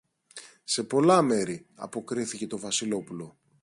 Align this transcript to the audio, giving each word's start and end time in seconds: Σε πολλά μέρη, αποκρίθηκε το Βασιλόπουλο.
Σε 0.63 0.83
πολλά 0.83 1.21
μέρη, 1.21 1.65
αποκρίθηκε 1.75 2.47
το 2.47 2.59
Βασιλόπουλο. 2.59 3.37